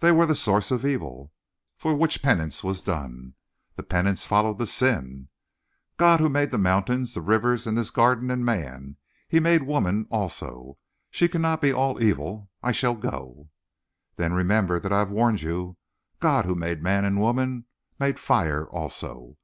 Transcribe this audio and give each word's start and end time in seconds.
"They 0.00 0.10
were 0.10 0.26
the 0.26 0.34
source 0.34 0.72
of 0.72 0.84
evil." 0.84 1.32
"For 1.76 1.94
which 1.94 2.22
penance 2.24 2.64
was 2.64 2.82
done." 2.82 3.34
"The 3.76 3.84
penance 3.84 4.26
followed 4.26 4.58
the 4.58 4.66
sin." 4.66 5.28
"God, 5.96 6.18
who 6.18 6.28
made 6.28 6.50
the 6.50 6.58
mountains, 6.58 7.14
the 7.14 7.20
river 7.20 7.52
and 7.64 7.78
this 7.78 7.90
garden 7.90 8.32
and 8.32 8.44
man, 8.44 8.96
He 9.28 9.38
made 9.38 9.62
woman 9.62 10.08
also. 10.10 10.78
She 11.12 11.28
cannot 11.28 11.60
be 11.60 11.72
all 11.72 12.02
evil. 12.02 12.50
I 12.64 12.72
shall 12.72 12.96
go." 12.96 13.48
"Then, 14.16 14.32
remember 14.32 14.80
that 14.80 14.92
I 14.92 14.98
have 14.98 15.12
warned 15.12 15.42
you. 15.42 15.76
God, 16.18 16.46
who 16.46 16.56
made 16.56 16.82
man 16.82 17.04
and 17.04 17.20
woman, 17.20 17.66
made 17.96 18.18
fire 18.18 18.66
also." 18.66 19.36